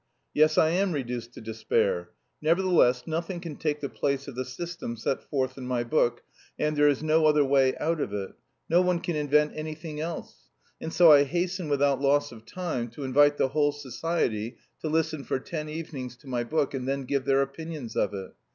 [0.33, 2.09] Yes, I am reduced to despair.
[2.41, 6.23] Nevertheless, nothing can take the place of the system set forth in my book,
[6.57, 8.31] and there is no other way out of it;
[8.67, 10.49] no one can invent anything else.
[10.81, 15.23] And so I hasten without loss of time to invite the whole society to listen
[15.23, 18.33] for ten evenings to my book and then give their opinions of it.